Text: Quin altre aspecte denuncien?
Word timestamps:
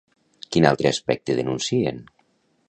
Quin 0.55 0.65
altre 0.69 0.89
aspecte 0.93 1.37
denuncien? 1.41 2.01